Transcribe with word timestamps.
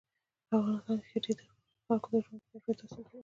په 0.47 0.53
افغانستان 0.59 0.97
کې 1.01 1.07
ښتې 1.11 1.31
د 1.39 1.41
خلکو 1.85 2.07
د 2.13 2.15
ژوند 2.25 2.41
په 2.43 2.47
کیفیت 2.51 2.77
تاثیر 2.79 3.03
کوي. 3.07 3.19